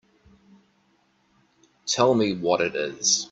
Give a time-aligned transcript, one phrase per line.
[1.85, 3.19] Tell me what it is.